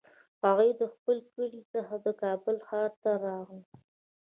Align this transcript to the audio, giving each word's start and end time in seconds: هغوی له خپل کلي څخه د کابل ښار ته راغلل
هغوی 0.45 0.69
له 0.79 0.85
خپل 0.95 1.17
کلي 1.33 1.61
څخه 1.73 1.95
د 2.05 2.07
کابل 2.21 2.55
ښار 2.67 2.91
ته 3.03 3.11
راغلل 3.25 3.63